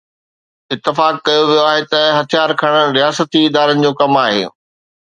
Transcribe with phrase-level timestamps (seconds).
[0.73, 4.43] اتفاق ڪيو ويو آهي ته هٿيار کڻڻ رياستي ادارن جو ڪم آهي.